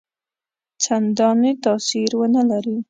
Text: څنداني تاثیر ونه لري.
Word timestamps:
څنداني 0.83 1.51
تاثیر 1.63 2.09
ونه 2.19 2.41
لري. 2.49 2.77